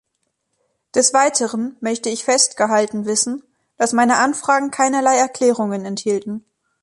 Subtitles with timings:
[0.95, 3.43] Des Weiteren möchte ich festgehalten wissen,
[3.77, 6.43] dass meine Anfragen keinerlei Erklärungen enthielten.